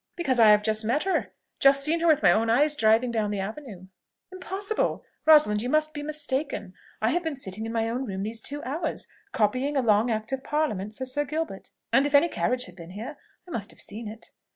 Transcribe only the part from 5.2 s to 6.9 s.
Rosalind you must be mistaken.